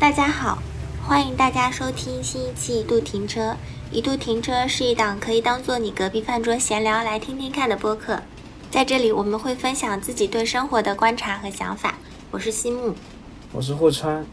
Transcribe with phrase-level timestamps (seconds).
[0.00, 0.62] 大家好，
[1.06, 3.54] 欢迎大家收听新一期一度停车。
[3.92, 8.22] 一度停车是一档可以当做你隔壁饭桌闲聊来听听看的播客，
[8.70, 11.98] 在这里我们会分享自己对生活的观察和想法。
[12.30, 12.94] 我是西木，
[13.52, 14.24] 我是霍川。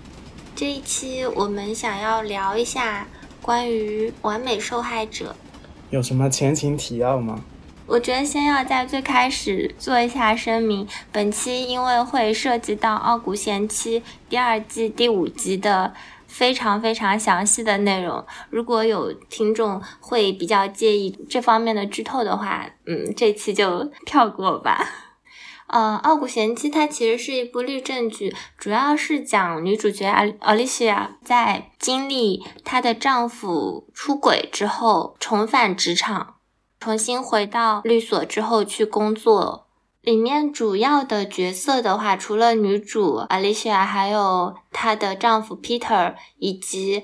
[0.55, 3.05] 这一期我们想要聊一下
[3.41, 5.35] 关于完美受害者，
[5.89, 7.41] 有什么前情提要吗？
[7.87, 15.93] 我觉得先要在最开始做一下声明，本期因为会涉及到《傲骨贤妻》第二季第五集的
[16.27, 24.85] 非常非常详细的内容，如果有听众会比较介意这方面的剧透的话，嗯，这期就跳过吧。
[25.67, 36.35] 呃，《傲骨贤妻》它其实是一部律政剧，主要是讲女主角阿奥莉西亚在经历她的丈夫出轨之后，重返职场。
[36.79, 39.67] 重新回到律所之后去工作，
[40.01, 47.03] 里面主要的角色的话，除了女主 Alicia，还有她的丈夫 Peter，以及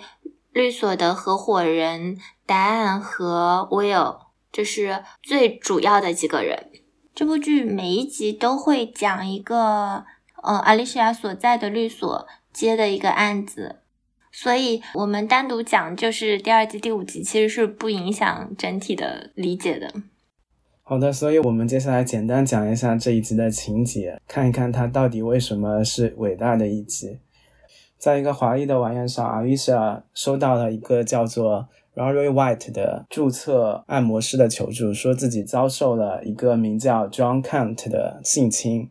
[0.51, 4.19] 律所的合伙人 Diane 和 Will，
[4.51, 6.69] 这是最主要的几个人。
[7.15, 10.05] 这部剧每一集都会讲一个，
[10.41, 13.82] 呃，Alicia 所在的律所接的一个案子。
[14.35, 19.93] 所以，我们单独讲就是第二季第五集，其实是不影响整体的理解的。
[20.81, 27.19] 好的，所以我们接下来简单讲一下这一集的情节，看一看它到底为什么是伟大的一集。
[27.97, 38.89] 在一个华裔的晚宴上，Alicia 收到了一个叫做 Rory White 的注册按摩师的求助，说自己遭受了一个名叫 John Kent 的性侵。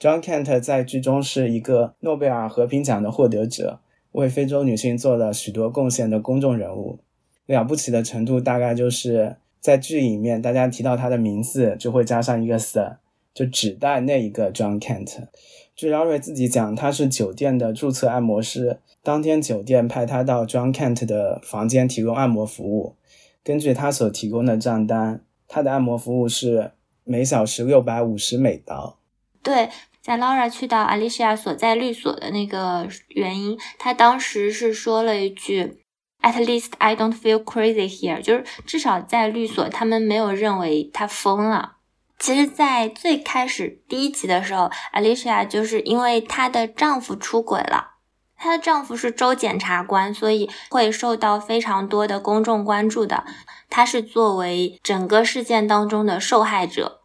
[0.00, 3.80] John Kent 在剧中是一个诺贝尔和平奖的获得者。
[4.12, 6.98] 为非洲女性做了许多贡献的公众人物，
[7.46, 12.96] 了不起的程度大概就是在剧里面，大家提到他的名字就会加上一个 Sir，
[13.32, 15.28] 就指代那一个 John Kent。
[15.76, 22.96] 据 Rory 自己讲，他是酒店的注册按摩师，当天酒店派他到 John Kent 的房间提供按摩服务。
[23.42, 26.72] 根据他所提供的账单，他的按摩服务是
[27.04, 28.98] 每小时六百五十美刀。
[29.42, 29.68] 对。
[30.02, 35.82] 在 Laura 去到 Alicia 所在律所的那个原因，她当时是说了一句
[36.22, 41.76] ：“At least I don't feel crazy here。”就是至少在律所，他们没有认为她疯了。
[42.18, 47.94] 其实，在最开始第一集的时候，Alicia 就是因为她的丈夫出轨了，
[48.36, 53.24] 她的丈夫是州检察官，所以会受到非常多的公众关注的。
[53.68, 56.99] 她是作为整个事件当中的受害者。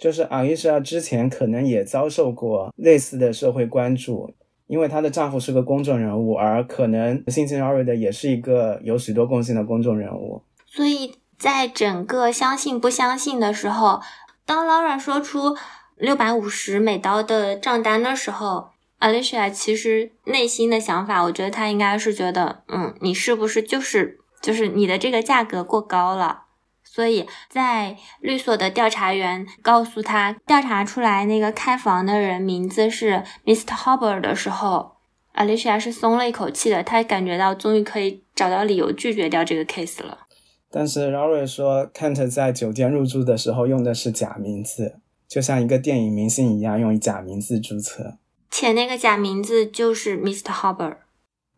[0.00, 4.32] 就是阿伊莎之前可能也遭受过类似的社会关注，
[4.66, 10.42] 因为她的丈夫是个公众人物，而可能性侵 Rory 的也是一个有许多贡献的公众人物。
[10.66, 14.00] 所以在整个相信不相信的时候，
[14.46, 15.54] 当老阮说出
[15.96, 26.44] 六百五十美刀的账单的时候，Alicia 其实内心的想法，我觉得她应该是觉得，嗯，你是不是就是就是你的这个价格过高了？
[26.92, 33.76] 所以在律所的调查员告诉他调查出来那个开房的人名字是 Mr.
[33.76, 34.96] Hobber 的时候
[35.34, 40.26] ，Alicia 是松了一口气的，他感觉到终于可以找到理由拒绝掉这个 case 了。
[40.68, 44.96] 但是 Rory 说，Kent 在酒店入住的时候用的是假名字，
[45.28, 48.16] 就像一个电影明星一样用假名字注册，
[48.50, 50.52] 且那个假名字就是 Mr.
[50.52, 50.96] Hobber。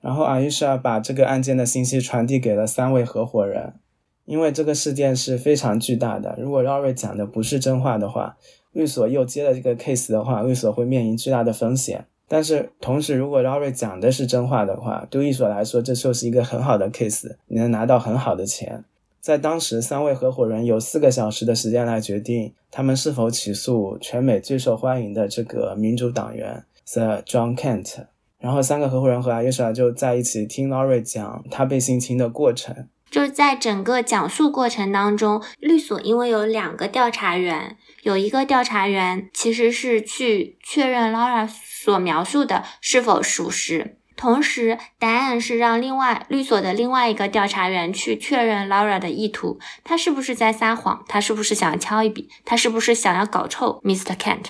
[0.03, 3.77] 然后 Alisha 把这个案件的信息传递给了三位合伙人。
[4.25, 8.37] 因为这个事件是非常巨大的，如果 Rory 讲的不是真话的话，
[8.73, 12.07] 律所又接了这个 case 的话，律所会面临巨大的风险。
[12.29, 18.85] 但是同时，如果 Rory 讲的是真话的话，对律所来说，这就是一个很好的 case，你能拿到很好的钱。
[19.21, 28.07] 在当时，三位合伙人有四个小时的时间来决定他们是否起诉全美最受欢迎的这个民主党员 Sir John Kent。
[28.39, 32.89] 然后，三个合伙人和 Aisha 就在一起听 Rory 讲他被性侵的过程。
[33.13, 54.17] 就是在整个讲述过程当中，律所因为有两个调查员，有一个调查员其实是去确认 Laura 所描述的是否属实，同时答案是让另外律所的另外一个调查员去确认 Laura 的意图，他是不是在撒谎，他是不是想要敲一笔，他是不是想要搞臭 Mr.
[54.17, 54.47] Kent。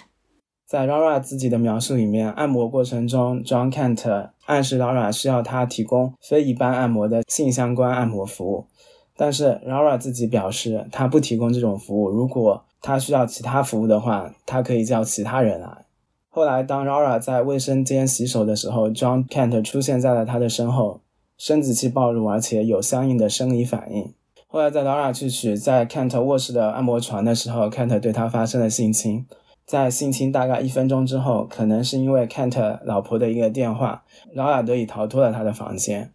[0.73, 8.65] 在 Laura 自己的描述里面，按摩过程中，John Kent 暗示 Laura 需要他提供非一般按摩的性相关按摩服务，
[9.15, 12.09] 但是 Laura 自己表示他不提供这种服务。
[12.09, 15.85] 如果他需要其他服务的话，他可以叫其他人来。
[16.31, 21.03] 后来，当 Laura 在卫生间洗手的时候，John Kent 出现在了他的身后，
[21.37, 24.11] 生殖器暴露，而且有相应的生理反应。
[24.47, 29.27] 后来，在 Laura 去取在 Kent 卧室的按摩床的时候，Kent 对他发生了性侵。
[29.65, 34.05] 在性侵大概一分钟之后，可能是因为 Kent 老婆的一个电话
[34.35, 36.13] 劳拉得以逃脱了他的房间。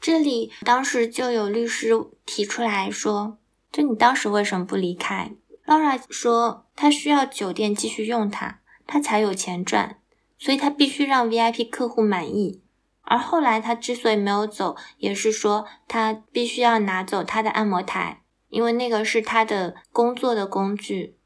[0.00, 1.92] 这里当时就有律师
[2.26, 3.38] 提出来说
[3.70, 5.30] ：“就你当时为什么不离开
[5.64, 9.98] ？”Laura 说：“他需要酒店继续用它，他才有钱赚，
[10.38, 12.60] 所以他必须让 VIP 客户满意。
[13.02, 21.16] 而后来他之所以没有走，也是说他必须要拿走他的按摩台，因为那个是他的工作的工具。”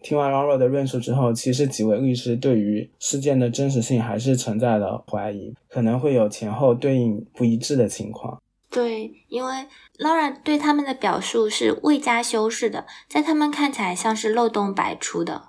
[0.00, 8.40] 听完 Laura 的论述之后，其实几位律师对于事件的真实性还是存在了怀疑，可能会有前后对应不一致的情况。
[8.70, 9.52] 对，因为
[9.98, 15.42] Laura 对他们的表述是未加修饰的，在他们看起来像是漏洞百出的。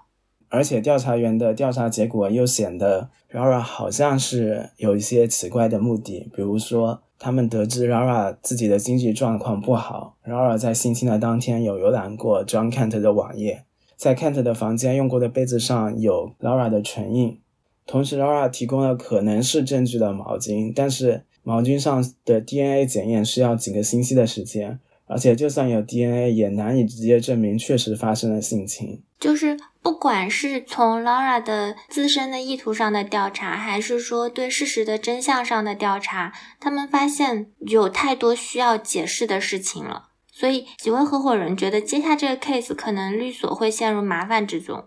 [0.48, 13.66] 而且调查员的调查结果又显得 Laura 好像是有一些奇怪的目的，比如说他们得知 Laura 自己的经济状况不好，Laura 在性侵的当天有浏览过 John Kent 的网页。
[14.00, 17.38] 在 Kent 的房间用过的杯子上有 Laura 的唇印，
[17.86, 29.04] 同时 Laura 提供了可能是证据的毛巾，但是毛巾上的 DNA 检验需要几个星期的时间，而且就算有 DNA 也难以直接证明确实发生了性侵。
[29.20, 36.32] 就是不管是从 Laura 的自身的意图上的调查，还是说对事实的真相上的调查，
[36.62, 40.09] 他们发现有太多需要解释的事情了。
[40.40, 44.86] 所以，几位合伙人觉得接下这个 case 可能律所会陷入麻烦之中，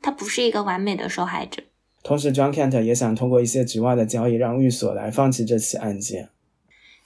[0.00, 1.64] 他不是一个完美的受害者。
[2.04, 6.30] 同时，John Kent 也想通过一些局外的交易让律所来放弃这起案件。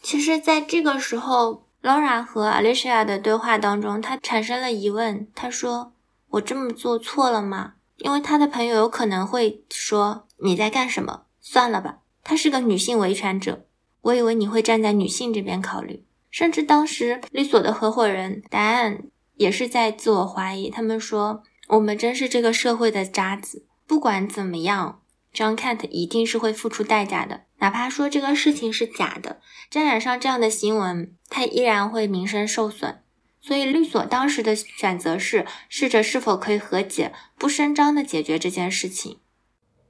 [0.02, 5.26] 其实，在这个时候，Laura 和 Alicia 的对话当中，他产生了疑问。
[5.34, 5.94] 他说
[6.32, 11.22] ：“我这么做错了吗？”因为他的朋友有可能会说：“你在干什么？
[11.40, 13.64] 算了吧。”她是个女性维权者，
[14.02, 16.04] 我以为你会站在女性这边考虑。
[16.36, 19.04] 甚至当时律所的合伙人答案
[19.36, 20.68] 也是在自我怀疑。
[20.68, 23.64] 他们说：“我们真是这个社会的渣子。
[23.86, 25.00] 不管怎么样
[25.32, 27.44] ，John Kent 一定是会付出代价的。
[27.60, 29.40] 哪怕说这个事情是假的，
[29.70, 32.98] 沾染上这样的新闻，他依然会名声受损。
[33.40, 39.20] 所以律所当时的选择是试着是否可以和解，不声张的解决这件事情。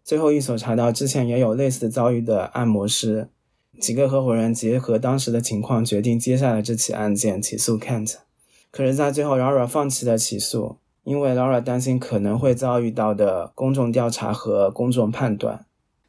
[0.04, 3.30] 最后一所查到之前也有类似遭遇的按摩师。
[3.80, 8.16] 几个合伙人结合当时的情况，决定接下来这起案件起诉 Kent。
[8.70, 15.64] 可是，在最后，Laura 放弃了起诉，因为 Laura 担心可能会遭遇到的公众调查和公众判断。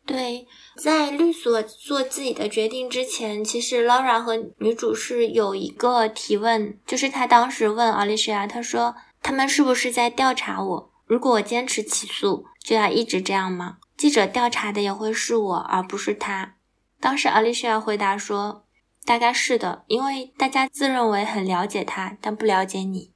[0.06, 0.48] 对，
[0.78, 10.92] 在律所做自己的决定之前，其实 Laura 和女主是有一个提问，就是她当时问 Alicia，她说：“他们是不是在调查我？
[11.06, 13.78] 如果我坚持起诉，就要一直这样吗？
[13.98, 16.56] 记者调查的也会是我，而不是他。”
[17.00, 18.66] 当时 Alicia 回答说
[19.06, 23.12] ：“大概是的，因为大家自认为很了解他，但不了解你。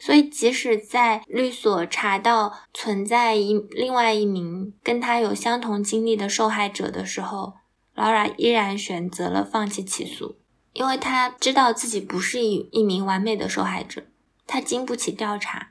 [0.00, 7.54] 所以，即使在律所查到存在一另外一名跟他有相同经历的受害者的时候
[7.96, 10.36] ，Laura 依然选择了放弃起诉，
[10.72, 14.04] 因为他知道自己不是一一名完美的受害者，
[14.46, 15.70] 他经不起调查。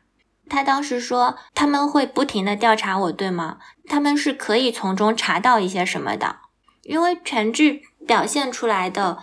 [0.49, 3.59] 他当时说：他们会不停的调查我，对吗？
[3.85, 6.39] 他们是可以从中查到一些什么的。”
[6.87, 9.17] 因为全剧表现出来的，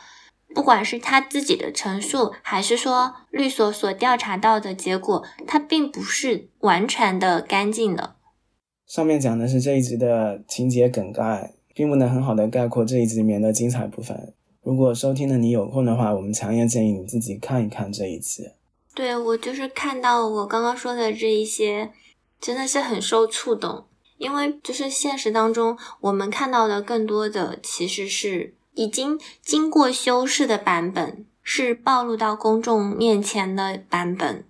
[0.55, 8.17] 不管是他自己的陈述，还是说律所所调查到的结果，它并不是完全的干净的。
[8.87, 14.35] 上面讲的是这一集的情节梗概，并不能很好的概括这一集里面的精彩部分。
[14.63, 18.51] 如果收听的你有空的话，我们强烈建议你自己看一看这一集。
[18.95, 21.91] 对我就是看到我刚刚说的这一些，
[22.39, 23.87] 真的是很受触动。
[24.25, 34.45] 因为就是现实当中，我们看到的更多的其实是已经经过修饰的版本，是暴露到公众面前的版本。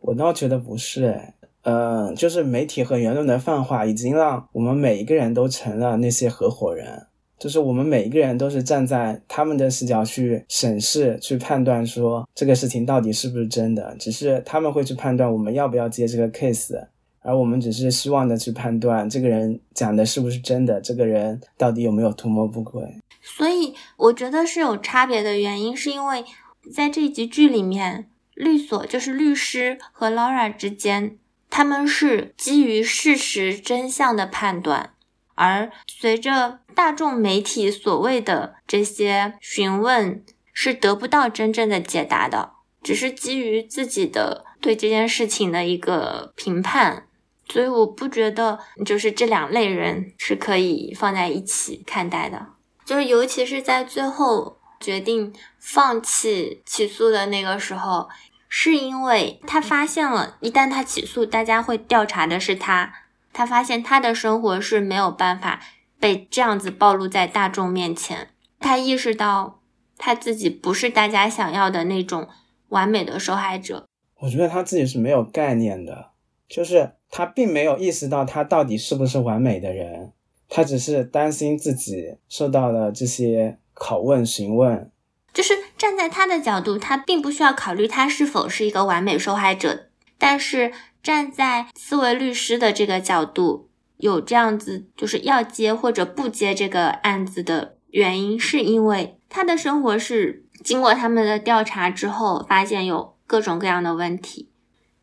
[0.00, 1.32] 我倒觉得不是，
[1.62, 7.06] 呃，就是媒体和言论的泛化，已经让我们每一个人都成了那些合伙人，
[7.38, 13.96] 就是我们每一个人都是站在他们的视角去审视、去判断，说这个事情到底是不是真的。
[13.98, 16.86] 只是他们会去判断我们要不要接这个 case。
[17.26, 22.82] 而我们只是希望的去判断这个人讲的是不是真的，这个人到底有没有图谋不轨。
[23.20, 26.24] 所以我觉得是有差别的原因，是因为
[26.72, 31.18] 在这一集剧里面，律所就是律师和 Laura 之间，
[31.50, 34.90] 他们是基于事实真相的判断，
[35.34, 42.52] 而随着大众媒体所谓的这些询问，是得不到真正的解答的，
[42.84, 47.05] 只是基于自己的对这件事情的一个评判。
[47.48, 52.46] 所以我不觉得，就是这两类人是可以放在一起看待的。
[52.84, 58.08] 就是尤其是在最后决定放弃起诉的那个时候
[58.48, 62.92] 是因为他发现了，一旦他起诉，大家会调查的是他。
[63.32, 65.60] 他发现他的生活是没有办法
[66.00, 68.30] 被这样子暴露在大众面前。
[68.58, 69.60] 他意识到
[69.98, 72.28] 他自己不是大家想要的那种
[72.68, 73.86] 完美的受害者。
[74.20, 76.12] 我觉得他自己是没有概念的，
[76.48, 80.12] 就是他并没有意识到他到底是不是完美的人，
[80.48, 84.90] 他只是担心自己受到了这些拷问、询问。
[85.32, 89.88] 就是站在他的角度，他并不需要考虑他是否是一个完美受害者。
[90.18, 90.72] 但是
[91.02, 104.48] 站在思维律师的这个角度，有这样子就是要接或者不接这个案子的原因，是因为他的生活是经过他们的调查之后，发现有各种各样的问题，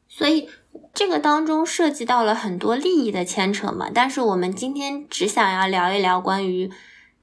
[0.07, 0.49] 所以
[0.93, 3.89] 这个当中涉及到了很多利益的牵扯嘛。
[3.93, 6.71] 但是我们今天只想要聊一聊关于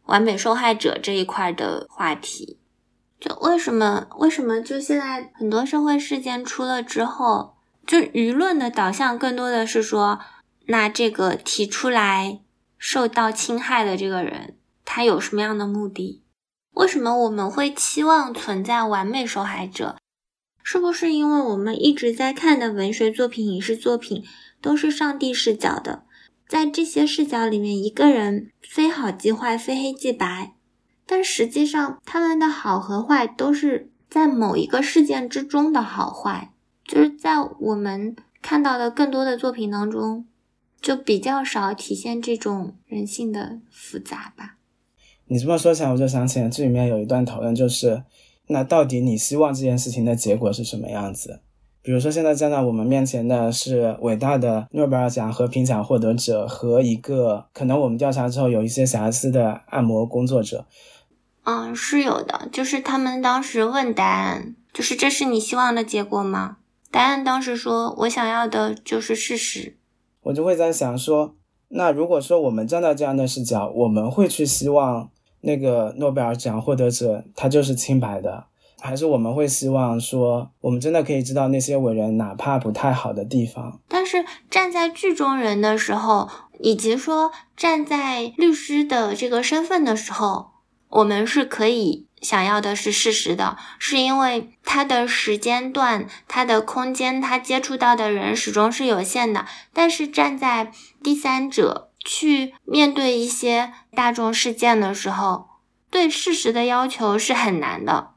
[0.07, 2.59] 完美受害者这一块的话题。
[3.21, 4.07] 就为什么？
[4.17, 4.63] 为什么？
[4.63, 7.55] 就现在很多社会事件出了之后，
[7.87, 10.19] 就舆论的导向更多的是说，
[10.67, 12.41] 那这个提出来
[12.79, 16.25] 受到侵害的这个人，他有什么样的目的？
[16.73, 19.97] 为什么我们会期望存在完美受害者？
[20.63, 24.25] 是不是因为我们一直在看的文学作品、影视作品
[24.61, 26.05] 都是上帝视角的，
[26.49, 30.55] 在这些视角里面，一个人非好即坏，非黑即白。
[31.07, 36.53] 但实际上，他们的好和坏都是在某一个事件之中的好坏，
[36.85, 40.27] 就是在我们看到的更多的作品当中，
[40.81, 44.57] 就比较少体现这种人性的复杂吧。
[45.27, 48.03] 你这么说起来，我就想起来这里面有一段讨论，就是
[48.51, 51.41] 那到底你希望这件事情的结果是什么样子？
[51.83, 60.67] 比如说，现在站在我们面前的是伟大的诺贝尔奖和平奖获得者和一个可能我们调查之后有一些瑕疵的按摩工作者。
[61.45, 66.59] 嗯，是有的，就是他们当时问答案，就是这是你希望的结果吗？
[66.91, 69.77] 答案当时说我想要的就是事实。
[70.25, 71.35] 我就会在想说，
[71.69, 75.09] 那如果说我们站在这样的视角，我们会去希望
[75.43, 78.45] 那个诺贝尔奖获得者他就是清白的，
[78.81, 83.81] 还是我们会希望说，我们真的可以知道那些伟人哪怕不太好的地方？
[83.89, 86.29] 但是站在剧中人的时候，
[86.61, 90.51] 以及说站在律师的这个身份的时候。
[90.91, 99.47] 我们是可以想要的是事实的，是因为他的时间段、他的空间、他接触到的人始终是有限的。
[99.73, 105.47] 但是站在第三者去面对一些大众事件的时候，
[105.91, 108.11] 对事实的要求是很难的。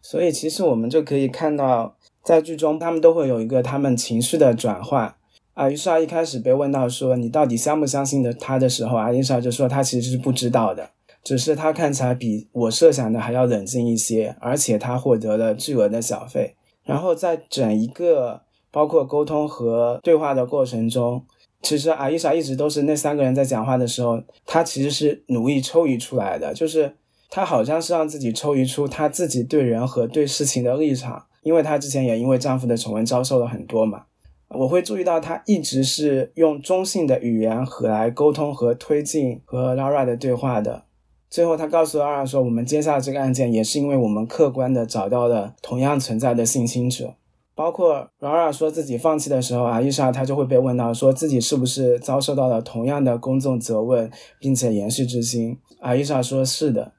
[0.00, 5.14] 所以，其实我们就可以看到，在剧中他们都会有一个他们情绪的转换。
[5.54, 10.90] 阿丽莎一开始被问到说你到底相不相信的他的时候，阿伊莎就说他其实是不知道的。
[11.24, 16.54] 只是他看起来比我设想的还要冷静一些，而且他获得了巨额的小费。
[16.84, 21.26] 然后在整一个包括沟通和对话的过程中，
[21.62, 26.94] 其实阿伊莎一直都是那三个人在讲话的时候，他其实是努力抽离出来的，就是
[27.28, 34.04] 他好像是让自己抽离出他自己对人和对事情的立场，因为她之前也因为丈夫的丑闻遭受了很多嘛。
[34.50, 40.84] 我会注意到她一直是用中性的语言和来沟通和推进和 Lara 的对话的。
[41.28, 47.12] 最后，她告诉阿尔说：“我们接下来这个案件，也是因为我们客观的找到了同样存在的性侵者。
[47.58, 55.58] 包括劳尔说自己放弃的时候，阿伊莎他就会被问到，说自己是不是遭受到了同样的公众责问，并且延续至今。
[55.80, 56.92] 阿伊莎说是的。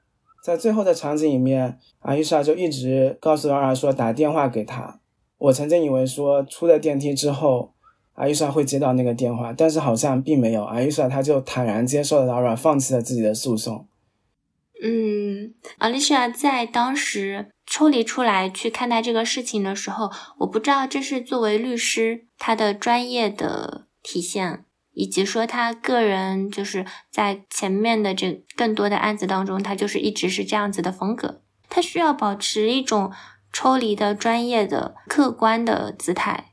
[0.44, 5.00] 在最后的场景里面，阿伊莎就一直告诉劳尔说打电话给他。
[5.38, 7.70] 我曾经以为说出了电梯之后，
[8.16, 10.62] 阿伊莎会接到那个电话，但是好像并没有。
[10.64, 13.86] 阿伊莎他就坦然接受了劳尔，放弃了自己的诉讼。”
[14.82, 33.12] 嗯，Alicia 在当时抽离出来去看待这个事情的时候，我不知道这是作为律师他的专业的体现，以及说他个人就是在前面的这更多的案子当中，他就是一直是这样子的风格，他需要保持一种
[33.52, 36.46] 抽离的专业的客观的姿态。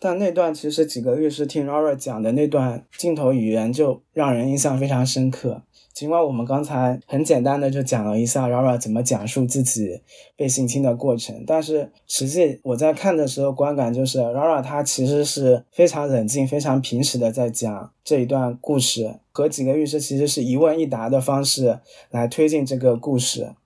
[0.00, 5.64] 但那段其实几个律师听 Laura 讲的那段镜头语言，就让人印象非常深刻。
[5.98, 10.00] 尽管我们刚才很简单的就讲了一下 Rara 怎么讲述自己
[10.36, 23.56] 被性侵的过程，但是实际我在看的时候观感就是 Rara 他其实是非常冷静、非常平实的在讲这一段故事，和几个律师其实是一问一答的方式来推进这个故事。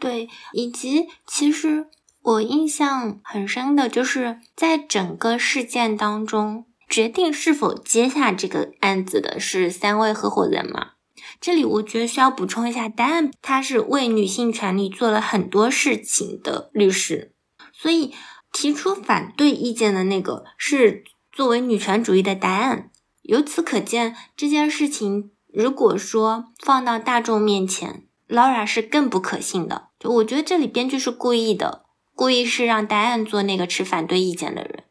[0.00, 1.86] 对，以及其实
[2.20, 10.94] 我印象很深的就是在整个事件当中，决定是否接下这个案子的是三位合伙人嘛？
[11.40, 17.32] 这里我觉得需要补充一下，答案他是为女性权利做了很多事情的律师，
[17.72, 18.12] 所以
[18.52, 22.90] 提出反对意见的那个是作为女权主义的答案。
[23.22, 29.88] 由此可见，这件事情如果说放到大众面前，Laura 是更不可信的。
[29.98, 34.84] 就我觉得这里编剧是故意的，故意是让答案做那个持反对意见的人。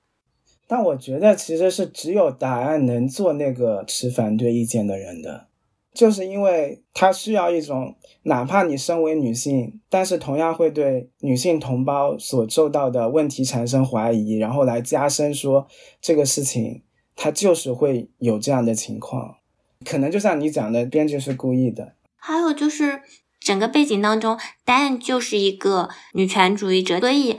[0.68, 5.48] 但我觉得其实是只有答案能做那个持反对意见的人的，
[5.96, 15.66] 就是因为他需要一种，哪怕你身为女性，但是同样会对女性同胞所受到的问题产生怀疑，然后来加深说
[16.02, 16.84] 这个事情，
[17.16, 19.38] 他就是会有这样的情况，
[19.86, 21.96] 可能就像你讲的，编剧是故意的。
[22.18, 23.02] 还有就是
[23.40, 27.38] 整个背景当中，答案就是一个女权主义者，所以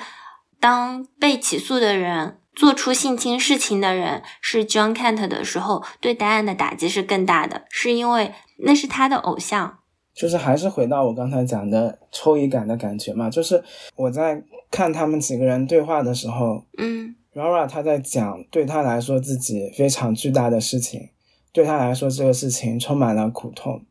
[0.59, 2.39] 当被起诉的人。
[2.57, 9.81] 做出性侵事情的人是 John Kent 的时候，对答案的打击是更大的，是因为那是他的偶像。
[10.15, 13.63] 就是还是回到我刚才讲的抽离感的感觉嘛，就是
[13.95, 21.11] 我在看他们几个人对话的时候，嗯，Rara 他在讲对他来说自己非常巨大的事情，
[21.53, 23.85] 对他来说这个事情充满了苦痛，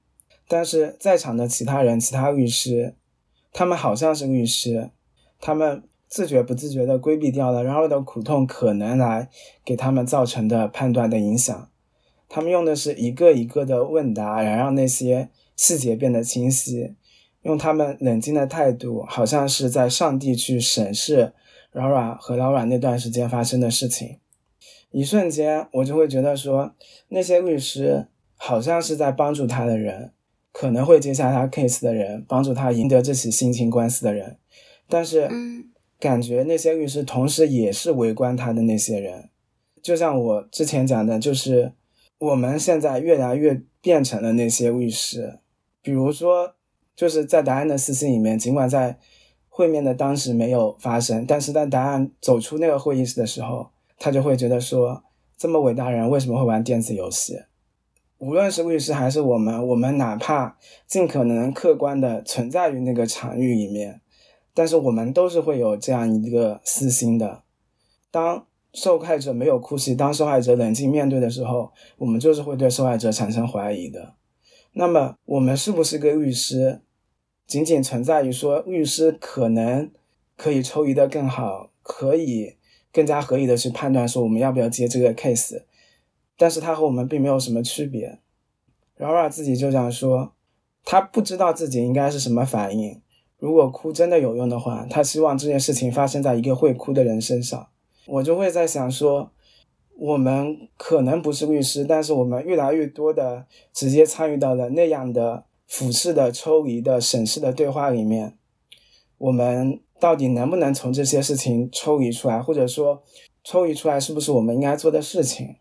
[0.48, 2.95] 但是在场的其他人，其他律师，
[3.53, 4.89] 他们好像是律师，
[5.39, 5.84] 他们。
[6.08, 9.30] 自觉不自觉地规避掉了然后的苦痛可能来
[9.64, 11.70] 给他们造成的判断的影响。
[12.30, 16.96] 他们用的是一个一个的问答，来让那些细节变得清晰。
[17.44, 21.34] 用他们冷静的态度，好像是在上帝去审视
[21.72, 24.18] 劳拉和劳软那段时间发生的事情。
[24.90, 26.74] 一瞬间，我就会觉得说，
[27.10, 30.12] 那些律师好像是在帮助他的人，
[30.52, 34.38] 可能会接下他 case 的人，帮助他赢得这起性侵官司的人。
[34.90, 35.30] 但是，
[36.00, 39.30] 感觉那些律师同时也是围观他的那些人，
[39.82, 41.72] 就像我之前讲的，就是
[42.20, 45.40] 我们现在越来越变成了那些律师。
[45.82, 46.56] 比如说，
[46.96, 48.98] 就是在答案的私信里面，尽管在
[49.50, 55.04] 会面的当时没有发生，但是在答案走出那个会议室的时候，他就会觉得说，
[55.38, 57.39] 这么伟大人为什么会玩电子游戏？
[58.17, 64.02] 无论是律师还是我们，我们哪怕尽可能客观的存在于那个场域里面。
[64.56, 67.44] 但是我们都是会有这样一个私心的，
[68.10, 74.15] 当受害者没有哭泣，当受害者冷静面对的时候，我们就是会对受害者产生怀疑的。
[74.72, 76.82] 那么，我们是不是个律师，
[77.46, 79.91] 仅仅存在于说律师可能
[80.38, 82.56] 可以抽离的更好，可以
[82.94, 85.63] 更加合理的去判断说我们要不要接这个 case，
[86.38, 88.20] 但是他和我们并没有什么区别。
[88.96, 90.34] 饶尔自己就这样说，
[90.86, 93.02] 他不知道自己应该是什么反应。
[93.38, 97.67] 如果哭真的有用的话，他希望这件事情发生在一个会哭的人身上。
[98.08, 99.32] 我就会在想说，
[99.98, 108.38] 我们可能不是律师，但是我们越来越多的直接参与到了那样的俯视的、抽离的、审视的对话里面。
[109.17, 113.04] 我们到底能不能从这些事情抽离出来，或者说
[113.43, 115.58] 抽离出来是不是我们应该做的事情？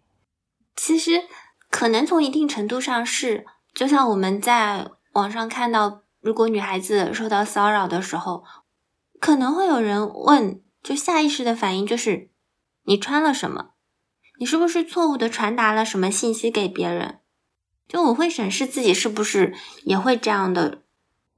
[0.76, 1.22] 其实
[1.68, 6.03] 可能从一定程度上是，就像我们在网上看到。
[6.24, 8.44] 如果女孩子受到骚扰的时候，
[9.20, 12.30] 可能会有人问，就下意识的反应就是
[12.84, 13.72] 你穿了什么？
[14.38, 17.18] 你是不是错误的传达了什么信息给别人？
[17.86, 20.78] 就我会审视自己是不是也会这样的。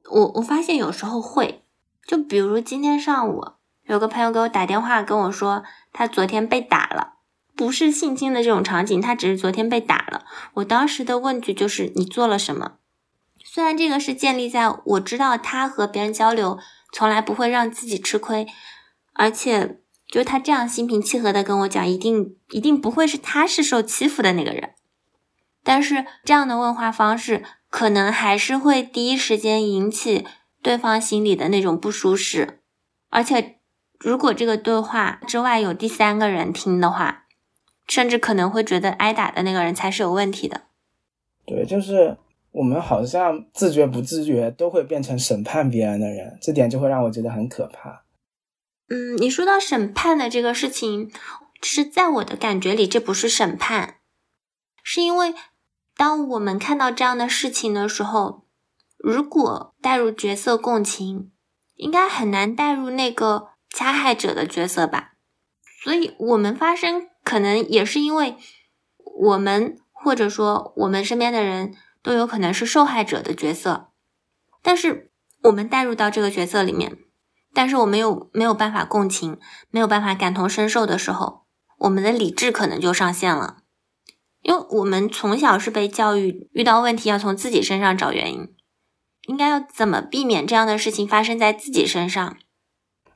[0.09, 1.65] 我我发现有时候会，
[2.07, 3.45] 就比如今天上午
[3.87, 7.15] 有个朋友给我打电话跟我说，他昨天被打了，
[7.57, 10.25] 不是性侵的这种场景，他只是昨天被打了。
[10.55, 12.77] 我当时的问句就是你做了什么？
[13.57, 16.59] 虽然这个是建立在我知道他和别人交流
[16.93, 18.47] 从来不会让自己吃亏，
[19.15, 24.75] 而且就他这样心平气和的跟我讲，一定一定不会是他是受欺负的那个人。
[25.65, 30.27] 但是这样的问话方式，可能还是会第一时间引起
[30.61, 32.61] 对方心里的那种不舒适。
[33.09, 33.61] 而且
[33.99, 37.25] 如果这个对话之外有第三个人听的话，
[37.89, 40.65] 甚至可能会觉得挨打的那个人才是有问题的。
[41.47, 42.19] 对，就是。
[42.57, 48.05] 我们好像自觉不自觉都会变成审判别人的人，这点就会让我觉得很可怕。
[48.89, 51.11] 嗯，你说到审判的这个事情，
[51.61, 53.97] 是在我的感觉里，这不是审判，
[54.83, 55.35] 是因为
[55.99, 58.47] 当我们看到这样的事情的时候，
[58.97, 61.31] 如果带入角色共情，
[61.75, 65.13] 应该很难带入那个加害者的角色吧？
[65.85, 68.37] 所以我们发生可能也是因为
[69.19, 71.75] 我们或者说我们身边的人。
[72.07, 73.89] 都有可能是受害者的角色，
[74.63, 75.11] 但是
[75.43, 76.97] 我们带入到这个角色里面，
[77.53, 79.41] 但是我们又没有办法共情，
[79.71, 81.43] 没有办法感同身受的时候，
[81.79, 83.57] 我们的理智可能就上线了，
[84.43, 88.55] 因为我们从小是被教育，遇到问题要从自己身上找原因，
[89.27, 92.37] 应该要怎么避免这样的事情发生在自己身上？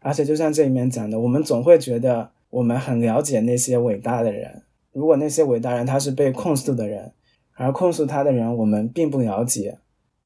[0.00, 4.64] 而且就像这里面讲的，我们总会觉得我们很了解那些伟大的人。
[4.92, 7.14] 如果那些伟大人他是被控诉的人，
[7.60, 9.80] 而控诉他的人我们并不了解，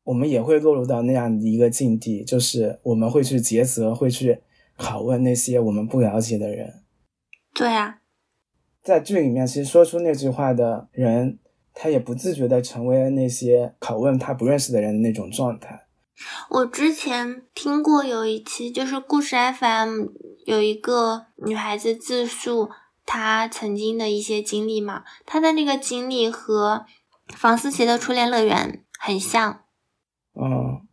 [0.04, 4.38] 我们也会落入到那样的一个境地，就是我们会去诘责，会去
[4.78, 6.84] 拷问那些我们不了解的人。
[7.52, 7.98] 对啊，
[8.84, 11.40] 在剧里面，其实说出那句话的人，
[11.74, 15.86] 他也不自觉的成为了那些拷问他不认识的人的那种状态。
[16.50, 20.06] 我之前听过有一期，就是故事 FM
[20.46, 22.70] 有一个女孩子自述。
[23.06, 26.86] 她曾经的一些经历嘛，她的那个经历和
[27.28, 29.62] 房思琪的初恋乐园很像。
[30.34, 30.86] 嗯，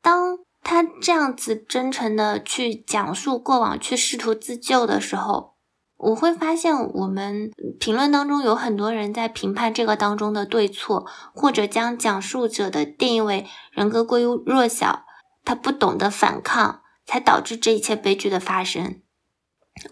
[0.00, 5.54] 当他这样子真诚的去讲述过往，去试图自救的时候，
[5.96, 15.04] 我会发现我们评论当中有很多人在评判这个当中的对错，或者将讲述者的定义为人格过于弱小，
[15.44, 19.00] 他不懂得反抗，才导致这一切悲剧的发生。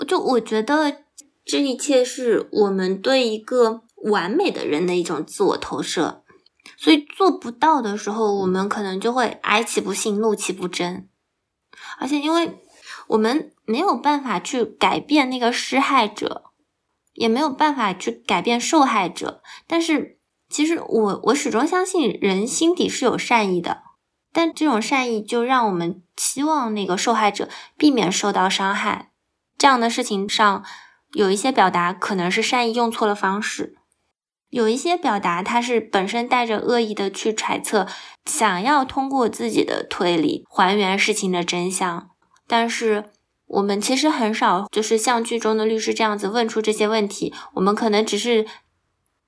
[0.06, 0.98] 就我觉得。
[1.48, 6.22] 这一切是我们对一个完美的人的一种自我投射，
[6.76, 11.09] 所以做不到的时候，我们可能就会哀其不幸，怒其不争。
[11.98, 12.59] 而且，因为
[13.09, 16.44] 我们没有办法去改变那个施害者，
[17.14, 19.42] 也没有办法去改变受害者。
[19.66, 23.82] 但是，其实我我始终相信人心底是有善意的，
[24.32, 29.11] 但这种善意就让我们期望那个受害者避免受到伤害。
[29.56, 30.64] 这样的事情上。
[31.12, 33.78] 有一些表达可能是善意用错了方式，
[34.50, 37.87] 有一些表达它是本身带着恶意的去揣测，
[38.24, 42.09] 想要通过自己的推理还原事情的真相。
[42.46, 43.11] 但是
[43.46, 48.46] 我们其实很少就是像剧中的律师这样子问出这些问题，我们可能只是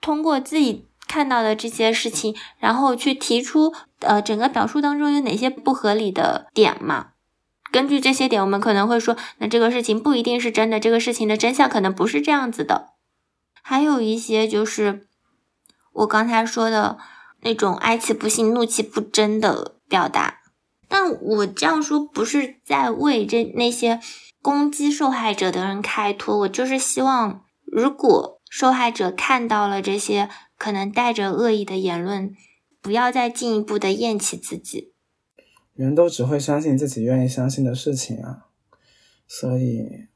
[0.01, 7.09] 通过自己看到的这些事情，然后去提出呃整个表述当中有哪些不合理的点嘛。
[7.71, 12.95] 根据这些点，我们可能会说，那这个事情不一定是真的，这个事情的真相可能不是这样子的。
[13.63, 15.08] 还有一些就是
[15.99, 16.99] 我刚才说的
[17.43, 20.41] 那种哀其不幸，怒其不争的表达。
[20.89, 24.01] 但我这样说不是在为这那些
[24.41, 32.35] 攻击受害者的人开脱，我就是希望，如果受害者看到了这些可能带着恶意的言论，
[32.81, 34.95] 不要再进一步的厌弃自己。
[35.75, 38.47] 人都只会相信自己愿意相信的事情啊，
[39.27, 40.07] 所以，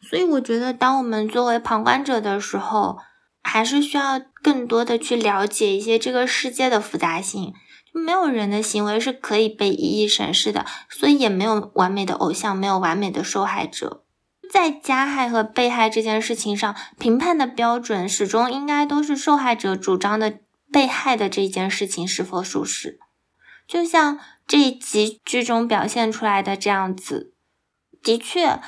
[0.00, 2.98] 所以我觉得，当我们作为旁观者的时候，
[3.42, 7.52] 还是需要更多的去了解一些这个世界的复杂性。
[7.92, 14.02] 没有人的行为是可以被一一审视的，所以也没有完美的偶像，没有完美的受害者。
[14.50, 20.38] 在加害和被害这件事情上，评判的标准始终应该都是受害者主张的
[20.70, 22.98] 被害的这件事情是否属实。
[23.66, 27.32] 就像这一集剧中表现出来的这样子，
[28.02, 28.60] 的确，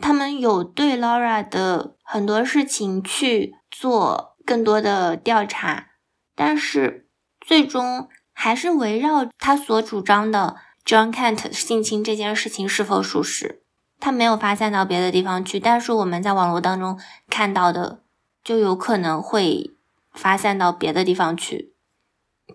[0.00, 5.92] 他们有对 Laura 的很多事情去做更多的调查，
[6.34, 7.08] 但是
[7.40, 13.62] 最终还是围绕他所主张的 John Kent 性侵这件事情是否属实，
[13.98, 18.02] 他没有发散到别的地方去，但是我们在网络当中看到的
[18.44, 19.70] 就有可能会
[20.12, 21.72] 发散到别的地方去，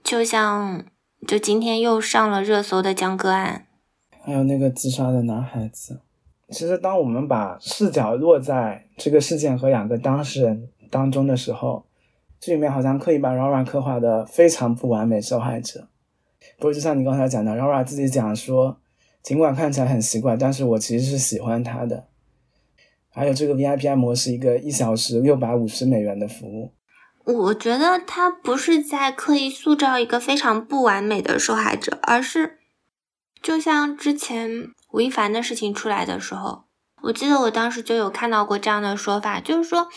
[0.04, 0.86] 就像。
[1.26, 3.66] 就今天又上了热搜的江歌案，
[4.24, 6.02] 还有那个自杀的男孩子。
[6.52, 11.86] 其实，当我们把视角落在这个事件和两个当事人当中的时候，
[12.40, 15.90] 这里面好像刻意把 Rara 刻画的非常不完美受害者。
[16.58, 18.80] 不过，就像你刚才讲的，Rara 自己讲说，
[19.22, 22.08] 尽管看起来很奇怪，但是我其实是喜欢他的。
[23.10, 26.72] 还有这个 VIP 按摩是一个一小时六百五十美元的服务。
[27.26, 32.60] 我觉得他不是在刻意塑造一个非常不完美的受害者，而是
[33.42, 36.66] 就像之前吴亦凡的事情出来的时候，
[37.02, 39.88] 我记得我当时就有看到过这样的说法，就是说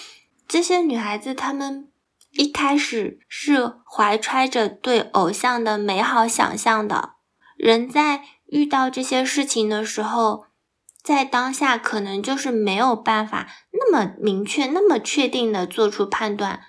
[0.49, 1.89] 这些女孩子她们
[2.33, 7.11] 一开始是怀揣着对偶像的美好想象的，
[7.57, 10.47] 人在遇到这些事情的时候，
[11.03, 16.61] 在当下可能就是没有办法那么明确、那么确定的做出判断。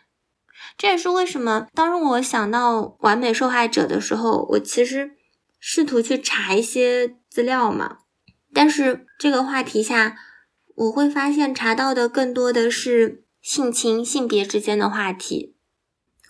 [0.77, 5.11] 这也是为什么，当我想到完美受害者的时候，我其实
[5.57, 7.99] 试图去查一些资料嘛。
[8.53, 10.17] 但是这个话题下，
[10.75, 15.55] 我会发现查到的更多的是性侵、性别之间的话题。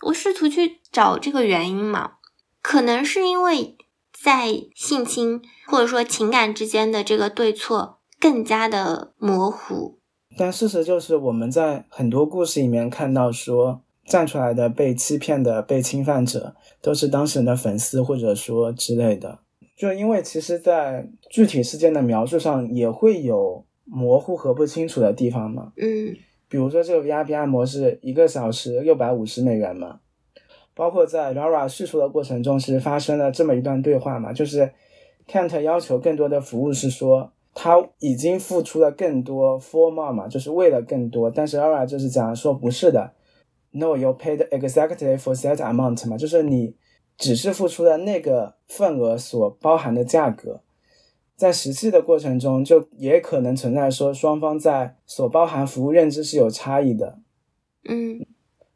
[0.06, 2.12] 我试图去找这个原因嘛，
[2.62, 3.76] 可能是因为
[4.12, 9.98] 在性侵或者说情感之间的这个对错更加的模糊。
[10.36, 13.82] 但事实就是，我们在很多故事里面看到说。
[14.06, 19.38] 站出来的被欺骗的被侵犯者都是当事人的粉丝，或者说之类的。
[19.76, 25.72] 就因为其实，在具体事件的描述上，也会有模糊和不清楚的地方嘛。
[25.76, 26.16] 嗯
[26.50, 30.00] 比如说这个 VIP 按摩是一个小时六百五十美元嘛，
[30.74, 34.72] 包括在 Laura 叙述的过程中，其实发生了这么一段对话嘛，就是
[35.28, 43.12] Kent 要求更多的服务是说他已经付出了更多 for more 嘛，就是为了更多，但是 Laura 就是讲说不是的
[43.70, 46.74] ，No you paid exactly for that amount 嘛，就是你
[47.16, 50.62] 只是付出了那个份额所包含的价格。
[51.40, 57.18] 在实际的过程中，就也可能存在说双方在所包含服务认知是有差异的，
[57.88, 58.26] 嗯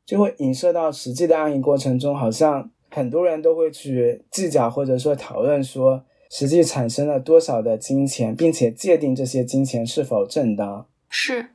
[0.07, 10.87] 就会影射到实际的案例过程中，好像很多人都会去计较或者说讨论说实际产生了多少的金钱，并且界定这些金钱是否正当。
[11.11, 11.50] 是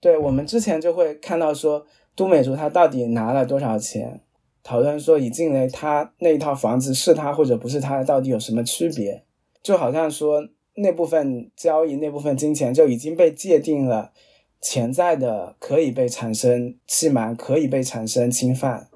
[0.00, 4.20] 对我们之前就会看到说都美竹她到底拿了多少钱，
[4.64, 9.22] 讨论说以静蕾她那一套房子是她或者不是她的，到底有什么区别？
[9.64, 10.46] 就好像说
[10.76, 14.12] 那部分交易那部分金钱就已经被界定了
[14.60, 18.88] 潜在的可以被产生欺瞒，可以被产生侵犯。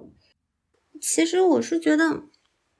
[1.00, 2.22] 其实我是觉得，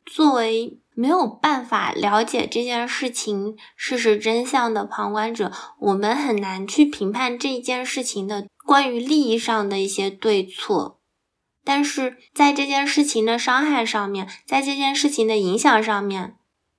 [0.05, 11.01] 作为没有办法了解这件事情事实真相的旁观者，我们很难去评判这件事情的关于利益上的一些对错。
[11.65, 16.35] 但是在这件事情的伤害上面，在这件事情的影响上面，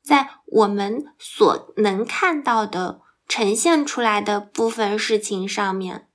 [0.10, 6.08] 在我们所能看到的呈现出来的部分事情上面，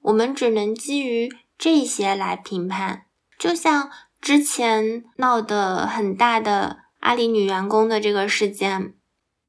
[0.00, 3.04] 我们只能基于这些来评判。
[3.38, 8.94] 就像之前闹得很大的阿里女员工的这个事件，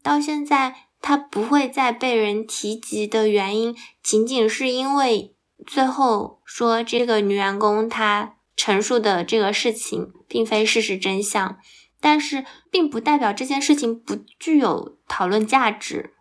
[0.04, 5.34] 到现在它不会再被人提及的原因，仅仅是因为
[5.66, 11.58] 最后说这个女员工她陈述的这个事情并非事实真相，
[12.06, 16.12] 但是并不代表这件事情不具有讨论价值。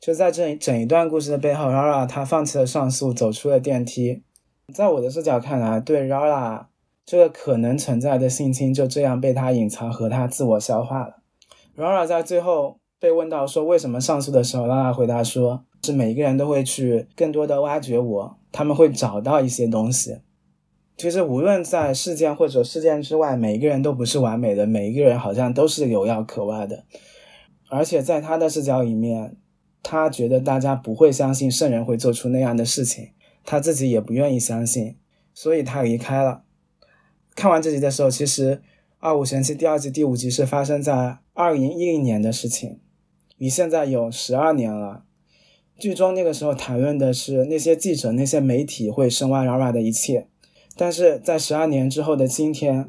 [0.00, 4.24] 就在这整一段故事的背后，Rara 她放弃了上诉，走出了电梯。
[4.74, 6.66] 在我的视角看来，对 Rara
[7.06, 11.18] 这个可能存在的性侵就这样被他隐藏和他自我消化了。
[11.76, 20.18] Rara 在最后被问到说为什么上诉的时候，Rara 回答说是每一个人都会去更多的挖掘我，他们会找到一些东西。
[20.96, 26.84] 其实无论在事件或者事件之外，每一个人都不是完美的，每一个人好像都是有要可挖的。
[27.68, 29.36] 而且在他的视角里面，
[29.82, 33.08] 他觉得大家不会相信圣人会做出那样的事情，
[33.44, 34.96] 他自己也不愿意相信，
[35.32, 36.44] 所以他离开了。
[37.34, 38.56] 看完这集的时候，其实
[39.00, 42.78] 《二五神器》第二季第五集是发生在二零一零年的事情，
[43.36, 45.04] 离现在有十二年了。
[45.76, 50.28] 剧中那个时候谈论的是那些记者、那些媒体会深挖 Rara 的一切，
[50.76, 52.88] 但是在十二年之后的今天，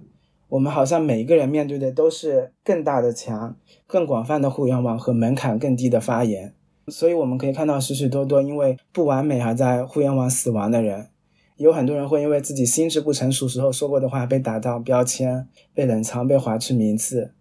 [0.50, 6.54] 我们好像每一个人面对的都是更大的墙、更广泛的互联网和门槛更低的发言。
[6.88, 11.10] 所以我们可以看到许许多多因为不完美而在互联网死亡的人，
[11.58, 17.32] 有很多人会因为自己心智不成熟时候说过的话被打到标签、被冷藏、被划去名字。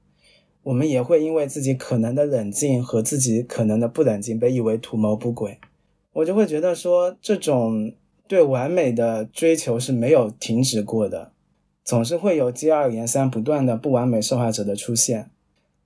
[0.63, 5.59] 我们也会因为自己可能的冷静和自己可能的不冷静被以为图谋不轨。
[6.15, 7.93] 我就会觉得说，这种
[8.35, 11.31] 对完美的追求是没有停止过的，
[11.85, 15.31] 总是会有接二连三不断的不完美受害者的出现。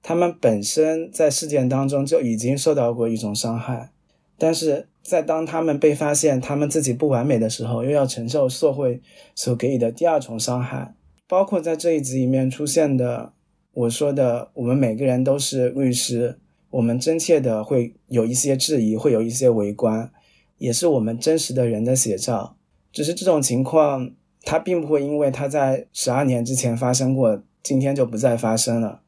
[0.02, 3.90] 他们本身在事件当中就已经受到过一种伤害，
[4.38, 9.02] 但是在当他们被发现他们自己不完美的时候，又要承受社会
[9.34, 10.94] 所给予的第二重伤害。
[11.26, 13.34] 包括在这一集里面出现的，
[13.74, 16.38] 我说的，我们每个人都是律师，
[16.70, 20.11] 我们真切的会有一些质疑，会有一些围观，
[20.59, 22.57] 也是我们真实的人的写照。
[22.92, 24.11] 只是这种情况，
[24.42, 29.03] 它并不会因为它在十二年之前发生过，今天就不再发生了。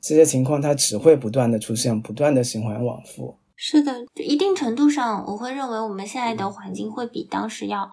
[0.00, 3.38] 这些情况它只会不断的出现，不断的循环往复。
[3.54, 7.90] 是的，就一定程度上，我会认为我们现在的环境会比当时要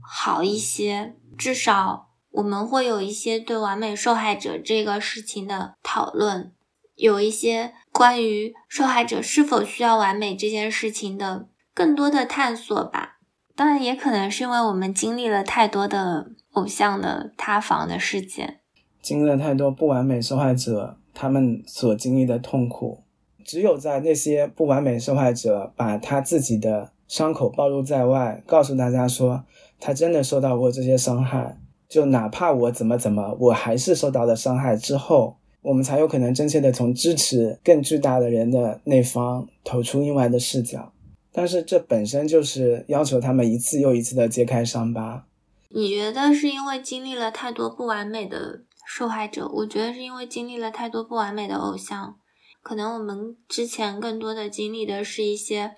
[0.00, 6.52] 好一些，至少我们会有一些对完美受害者这个事情的讨论，
[6.94, 13.18] 有一些关于受害者是否需要完美这件事情的更多的探索吧。
[13.54, 18.58] 当然，也可能是因为我们经历了太多的偶像的塌房的事件，
[19.00, 23.04] 经历了太多不完美受害者他们所经历的痛苦。
[23.44, 29.44] 只有在那些不完美受害者把他自己的伤口暴露在外，告诉大家说
[29.78, 40.92] 他真的受到过这些伤害，就哪怕我怎么怎么，我还是受到了伤害之后，我们才有可能真切的从支持更巨大的人的那方投出另外的视角。
[41.38, 45.24] 但是这本身就是要求他们一次又一次的揭开伤疤。
[45.68, 49.48] 你觉得是因为经历了太多不完美的受害者？
[49.48, 52.16] 我觉得是因为经历了太多不完美的偶像。
[52.60, 55.76] 可能我们之前更多的经历的是一些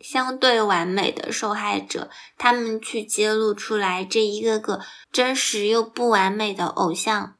[0.00, 4.80] 相对完美的受害者，他们去揭露出来这一个个
[5.12, 7.34] 真实又不完美的偶像，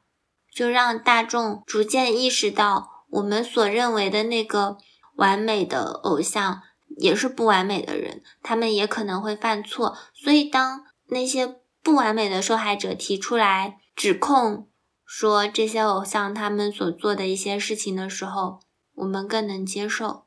[0.53, 4.77] 就让大众逐渐意识到，我们所认为的那个
[5.15, 6.61] 完美的偶像
[6.97, 9.97] 也是不完美的人，他们也可能会犯错。
[10.13, 14.67] 所以，当那些不完美的受害者提出来指控，
[15.05, 18.59] 说这些偶像他们所做的一些事情的时候，
[18.95, 20.25] 我们更能接受。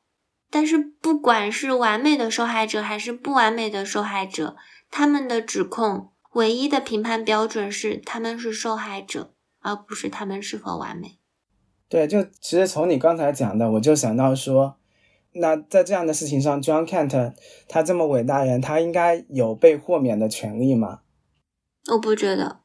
[0.50, 4.56] 但是，不管是完美的受害者还是不完美的受害者，
[4.90, 11.18] 他们的指控唯一的评判标准是他们是受害者，而不是他们是否完美。
[11.90, 14.77] 对，就其实从你刚才讲的，我就想到说，
[15.38, 17.32] 那在这样的事情上，John Kent
[17.68, 21.00] 他这么伟大人，他应该有被豁免的权利吗？
[21.92, 22.60] 我不觉得。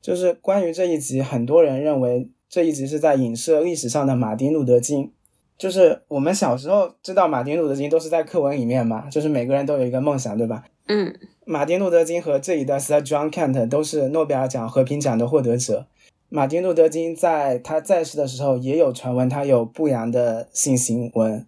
[0.00, 5.12] 就是关于这一集，很多人认为这一集是在影射历史上的马丁路德金。
[5.58, 10.64] 就是我们小时候知道马丁路德金都是在课文里面嘛，就是每个人都有一个梦想，对吧？
[10.86, 11.12] 嗯，
[11.46, 15.86] 马丁路德金和这一代 Sir John Kent 都是诺贝尔奖和平奖的获得者。
[16.28, 21.44] 马丁路德金在他在世的时候也有传闻他有不良的性行为，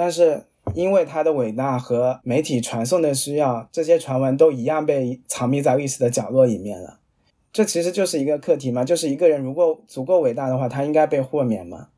[0.00, 7.00] 但是因为他的伟大和媒体传送的需要，这些传闻都一样被藏匿在历史的角落里面了。
[7.52, 11.88] 这其实就是一个课题嘛，就是一个人如果足够伟大的话，他应该被豁免嘛。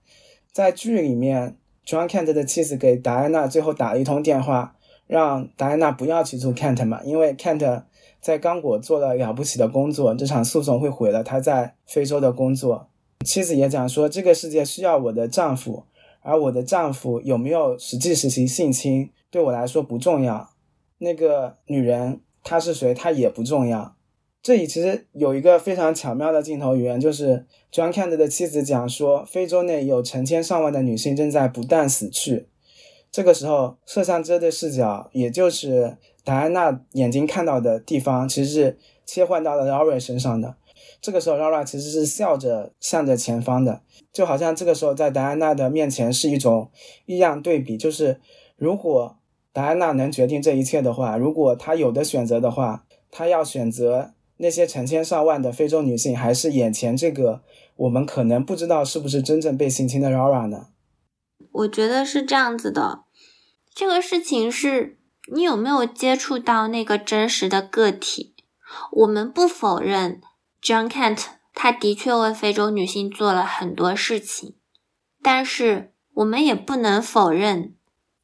[0.51, 7.83] 在剧里面，John Kent 的妻子给达安娜最后打了一通电话，让达安娜不要起诉 Kent 嘛，因为 Kent
[8.23, 12.89] 在刚果做了了不起的工作，这场诉讼会毁了他在非洲的工作。
[13.27, 15.85] 妻子也讲说，这个世界需要我的丈夫，
[16.23, 20.51] 而我的丈夫有没有实际实行性侵，对我来说不重要。
[20.99, 23.97] 那个女人她是谁，她也不重要。
[24.43, 32.49] 这里其实有一个非常巧妙的镜头语言，就是 John Kent 的妻子讲说，非洲内有成千上万的女性正在不断死去。
[33.13, 40.57] 这个时候，摄像机的视角，也就是达安娜眼睛看到的地方，其实是切换到了 Laura 身上的。
[41.01, 46.71] 这个时候，Laura 其实是笑着向着前方的，就好像这个时候在戴安娜的面前是一种
[47.07, 48.21] 异样对比，就是
[48.57, 49.17] 如果
[49.53, 54.13] 戴安娜能决定这一切的话，如果她有的选择的话，她要选择。
[54.43, 57.43] 那些成千上万的非洲女性，还是眼前这个
[57.77, 60.69] 我们可能不知道是不是真正被性侵的 Rara 呢？
[61.53, 63.01] 我觉得是这样子的，
[63.75, 64.97] 这个事情是
[65.31, 68.35] 你有没有接触到那个真实的个体？
[68.93, 70.23] 我们不否认
[70.63, 74.57] John Kent 他的确为非洲女性做了很多事情，
[75.23, 77.75] 但是我们也不能否认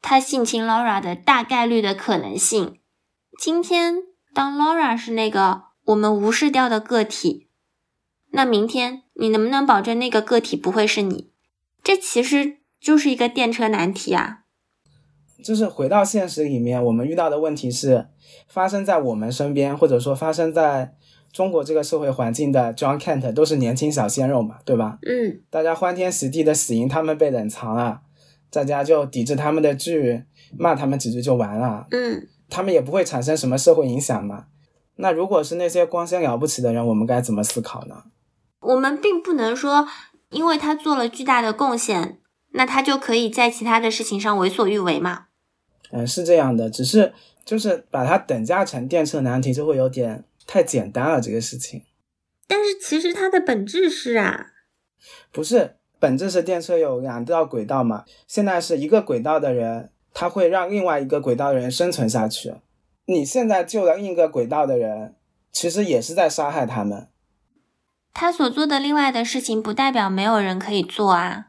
[0.00, 2.78] 他性侵 Laura 的大概率的可能性。
[3.38, 3.96] 今天
[4.34, 5.66] 当 Laura 是那个。
[5.86, 7.48] 我们无视掉的个体，
[8.32, 11.30] 那明天你能不能保证那个个体不会是你？
[11.80, 14.40] 这其实就是一个电车难题啊！
[15.44, 18.08] 就是回到现实里面，我们遇到的问题是
[18.48, 20.96] 发生在我们身边，或者说发生在
[21.36, 24.98] 中国这个社会环境的 John Kent 都是年轻小鲜肉嘛，对吧？
[25.02, 28.00] 嗯，大家欢天喜地的死因他们被冷藏了，
[28.50, 30.22] 大家就抵制他们的剧，
[30.56, 31.88] 骂他们几句就完了。
[31.90, 34.46] 嗯，他们也不会产生什么社会影响嘛。
[34.94, 38.04] 那如果是那些光鲜了不起的人，我们该怎么思考呢？
[38.60, 39.86] 我们并不能说，
[40.30, 42.18] 因为他做了巨大的贡献，
[42.54, 45.26] 那他就可以在其他的事情上为所欲为嘛？
[45.90, 47.12] 嗯，是这样的，只是
[47.44, 51.82] 就是把它等价成电车难题，就会有点太简单了这个事情。
[52.46, 54.52] 但是其实它的本质是啊，
[55.32, 58.04] 不是本质是电车有两道轨道嘛？
[58.28, 62.54] 现在是一个轨道的人，他会让另外一个轨道的人生存下去。
[63.06, 65.16] 你现在救了另一个轨道的人，
[65.50, 67.08] 其实也是在杀害他们。
[68.12, 71.48] 他所做的另外的事情，不代表没有人可以做啊。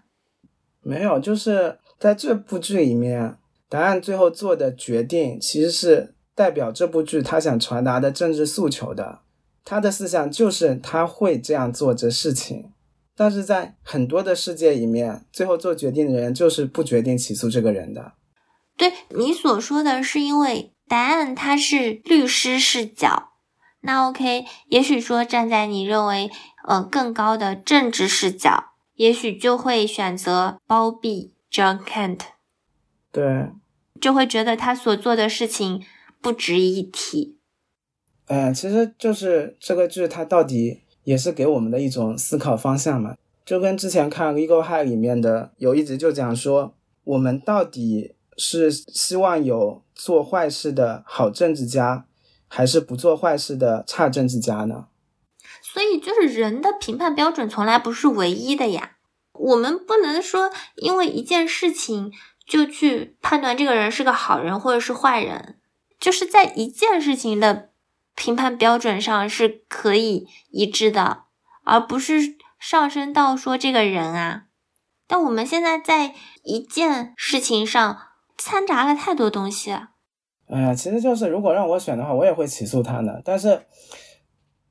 [0.81, 3.38] 没有，就是在这部剧里面，
[3.69, 9.21] 答案最后做的决定，其实是代表这部剧他想传达的政治诉求的。
[9.65, 12.71] 他的思想就是他会这样做这事情，
[13.15, 18.13] 但是在很多的世界里面，最后做决定的人就是不决定起诉这个人的。
[18.77, 20.71] 对你所说的是因为。
[20.90, 23.31] 答案他是律师视角，
[23.81, 26.31] 那 OK，也许说站在你认为
[26.65, 32.19] 呃更高的政治视角，也许就会选择包庇 John Kent，
[33.12, 33.50] 对，
[34.00, 35.83] 就会觉得他所做的事情
[36.21, 37.37] 不值一提。
[38.27, 43.15] 嗯，其实就是这个剧它到底也是给我们的一种思考方向嘛，
[43.45, 49.83] 就跟之前看《Legal High》里面的有一集就讲说，我们到底是希望有。
[49.99, 52.05] 做坏事的好政治家，
[52.47, 54.89] 还是不做坏事的差政治家呢？
[55.63, 58.97] 所以，就是人的评判标准从来不是唯一的呀。
[59.33, 62.11] 我们不能说，因为一件事情
[62.45, 65.55] 就去判断这个人是个好人或者是坏人，
[66.00, 67.69] 就是在一件事情的
[68.15, 71.23] 评判标准上是可以一致的，
[71.63, 74.45] 而不是上升到说这个人啊。
[75.08, 77.98] 但我们现在在一件事情上
[78.37, 79.71] 掺杂了太多东西。
[79.71, 83.21] 哎呀，其实就是如果让我选的话，我也会起诉他的。
[83.25, 83.65] 但是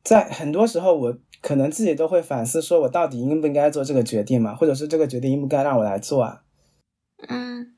[0.02, 6.42] 在很多时候，我可能自己都会反思，说我到底应不应该做这个决定嘛，或者是这个决定应不该让我来做啊？
[7.28, 7.76] 嗯。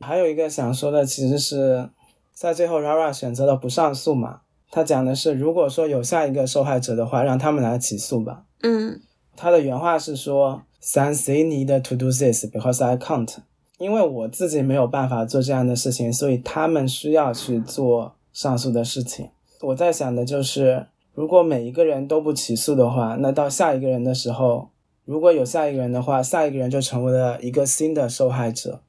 [0.00, 1.90] 还有一个想说的，其实是
[2.38, 4.42] 在最后，Rara 选择了不上诉嘛。
[4.70, 8.44] 他讲的是，如果说有下一个受害者的话，让他们来起诉吧。
[8.62, 9.00] 嗯。
[9.34, 13.38] 他的原话是说：“Since they need to do this because I can't。”
[13.78, 19.30] 因为我自己没有办法做这样的事情，所以他们需要去做上诉的事情。
[19.62, 24.68] 我在想的就是，如果每一个人都不起诉的话，那到下一个人的时候，
[25.04, 28.82] 如果有下一个人的话，下一个人就成为了一个新的受害者。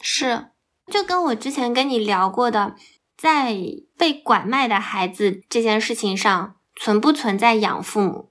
[0.00, 0.46] 是，
[0.90, 2.74] 就跟我之前跟你聊过的，
[3.16, 3.56] 在
[3.96, 8.30] 被拐卖的孩子这件事情上，存不存在养父母？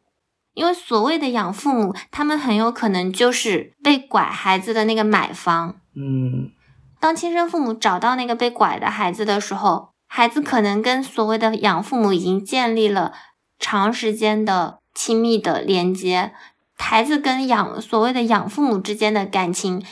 [0.53, 5.79] 因为所谓的养父母，他们很有可能就是被拐孩子的那个买方。
[5.95, 6.51] 嗯，
[6.99, 13.13] 当亲生父母找到那个被拐的孩子的时候，孩子可能跟所谓的养父母已经建立了
[13.57, 16.33] 长时间的亲密的连接。
[16.75, 19.83] 孩子跟养所谓的养父母之间的感情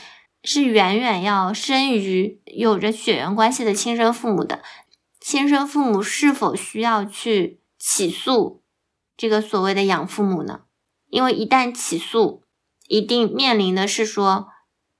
[0.50, 4.62] 是远远要深于有着血缘关系的亲生父母的。
[5.20, 8.62] 亲生父母是否需要去起诉？
[9.14, 10.62] 这个所谓的养父母呢？
[11.10, 12.44] 因为一旦起诉，
[12.86, 14.48] 一定面临的是说，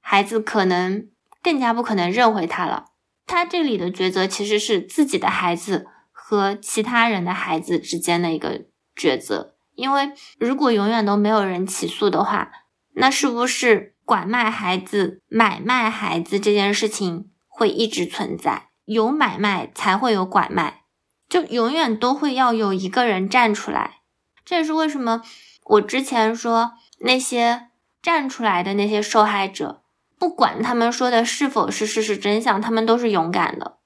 [0.00, 1.08] 孩子可能
[1.42, 2.90] 更加不可能认回他了。
[3.24, 9.54] 他这里的抉择其实是自己的孩子和其他人的孩子之间的一个抉择。
[9.74, 12.50] 因为如果永远都没有人起诉的话，
[12.92, 18.68] 那是不是拐卖孩子、买卖孩子这件事情会一直存在？
[18.86, 20.84] 有买卖才会有拐卖，
[21.28, 23.98] 就永远都会要有一个人站出来。
[24.46, 25.20] 这也是为什么
[25.66, 27.68] 我之前说那些
[28.00, 29.82] 站出来的那些受害者，
[30.18, 33.76] 不管他们说的是否是事实真相，他们都是勇敢的，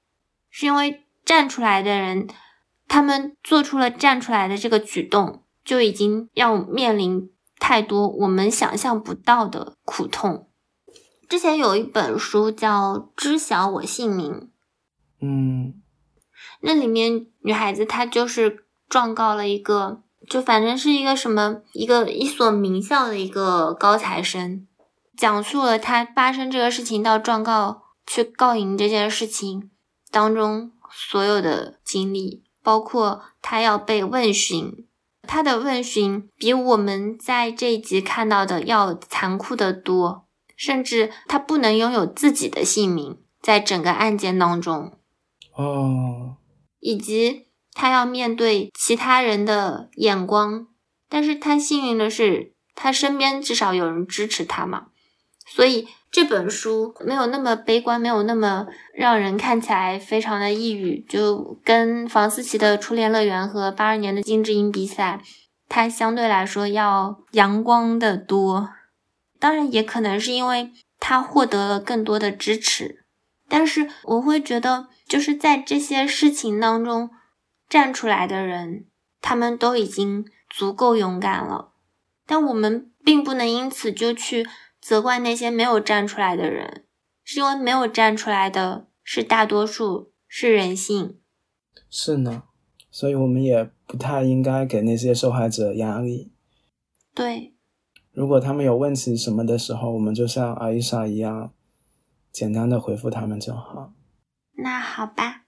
[0.49, 2.29] 是因为站出来的人，
[2.87, 7.29] 他们做出了站出来的这个举动，就已经要面临
[7.65, 10.49] 太多我们想象不到的苦痛。
[11.29, 14.33] 之前有一本书叫《知晓我姓名》，
[15.21, 15.81] 嗯，
[16.59, 20.03] 那里面女孩子她就是状告了一个。
[20.29, 24.67] 就反正是一个什么一个一所名校的一个高材生，
[25.17, 29.69] 讲述了他发生这个事情到状告去告赢这件事情
[30.09, 34.87] 当中所有的经历，包括他要被问询，
[35.27, 44.97] 他的问询比我们在这一集看到的要残酷的多，甚至他不能拥有自己的姓名，在整个案件当中，
[45.55, 46.37] 哦，
[46.79, 47.47] 以及。
[47.75, 50.67] 他要面对其他人的眼光，
[51.09, 54.89] 但是他幸运的是，他身边至少有人支持他嘛。
[55.47, 61.03] 所以这本书没有那么悲观，没有那么让人看起来非常的抑郁。
[61.09, 65.19] 就跟房思琪的《初恋乐园》和八二年的金智英比起来，
[65.67, 68.69] 它相对来说要阳光的多。
[69.39, 73.03] 当然，也可能是因为他获得了更多的支持。
[73.49, 77.09] 但是我会觉得，就是在这些事情当中。
[77.69, 78.85] 站出来的人，
[79.19, 81.71] 他们都已经足够勇敢了，
[82.27, 84.45] 但我们并不能因此就去
[84.85, 86.85] 责怪那些没有站出来的人，
[87.23, 91.19] 是因为没有站出来的是大多数，是人性。
[91.89, 92.43] 是呢，
[92.91, 96.33] 所以我们也不太应该给那些受害者压力。
[97.15, 97.53] 对，
[98.11, 101.53] 如果他们有问题什么的时候，我们就像阿伊莎一样，
[102.31, 103.93] 简单的回复他们就好。
[104.57, 105.45] 那好吧。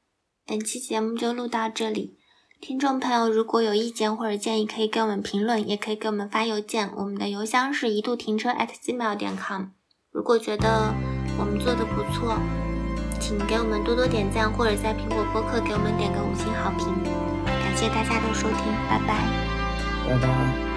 [0.48, 2.20] 本期节目就录到这里，
[2.68, 9.66] 听众朋友如果有意见或者建议，可以给我们评论，也可以给我们发邮件，我们的邮箱是一度停车 at gmail 点 com。
[10.11, 10.91] 如果觉得
[11.38, 12.39] 我们做的不错，
[13.20, 16.88] 请给我们多多点赞，或者在苹果播客给我们点个五星好评。
[17.45, 18.57] 感谢大家的收听，
[18.89, 19.24] 拜拜，
[20.09, 20.75] 拜拜。